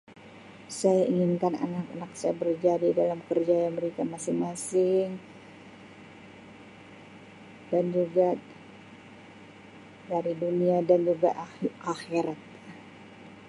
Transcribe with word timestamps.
Saya 0.79 1.03
inginkan 1.11 1.53
anak-anak 1.65 2.11
saya 2.19 2.33
berjaya 2.41 2.81
di 2.85 2.89
dalam 2.99 3.19
kerjaya 3.29 3.69
mereka 3.77 4.01
masing-masing 4.13 5.07
dan 7.71 7.83
juga 7.97 8.27
dari 10.09 10.33
dunia 10.43 10.77
dan 10.89 10.99
juga 11.09 11.29
akhi-akhirat. 11.41 12.39